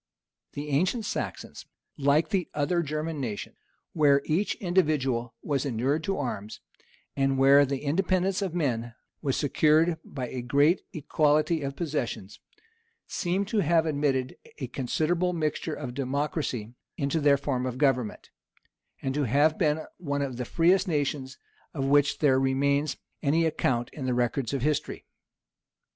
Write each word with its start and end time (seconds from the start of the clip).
The 0.53 0.69
ancient 0.69 1.05
Saxons, 1.05 1.67
like 1.95 2.29
the 2.29 2.49
other 2.55 2.81
German 2.81 3.19
nations, 3.21 3.55
where 3.93 4.23
each 4.25 4.55
individual 4.55 5.35
was 5.43 5.63
inured 5.63 6.03
to 6.05 6.17
arms, 6.17 6.59
and 7.15 7.37
where 7.37 7.67
the 7.67 7.81
independence 7.83 8.41
of 8.41 8.55
men 8.55 8.95
was 9.21 9.37
secured 9.37 9.99
by 10.03 10.27
a 10.29 10.41
great 10.41 10.81
equality 10.91 11.61
of 11.61 11.75
possessions, 11.75 12.39
seem 13.05 13.45
to 13.45 13.59
have 13.59 13.85
admitted 13.85 14.37
a 14.57 14.65
considerable 14.65 15.33
mixture 15.33 15.75
of 15.75 15.93
democracy 15.93 16.73
into 16.97 17.19
their 17.19 17.37
form 17.37 17.67
of 17.67 17.77
government, 17.77 18.31
and 19.03 19.13
to 19.13 19.25
have 19.25 19.59
been 19.59 19.85
one 19.97 20.23
of 20.23 20.37
the 20.37 20.45
freest 20.45 20.87
nations 20.87 21.37
of 21.75 21.85
which 21.85 22.17
there 22.17 22.39
remains 22.39 22.97
any 23.21 23.45
account 23.45 23.91
in 23.93 24.07
the 24.07 24.15
records 24.15 24.51
of 24.51 24.63
history. 24.63 25.05